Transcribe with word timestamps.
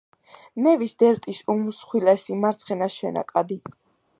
ნევის 0.67 0.95
დელტის 1.03 1.41
უმსხვილესი 1.55 2.39
მარცხენა 2.47 2.89
შენაკადი. 2.95 3.61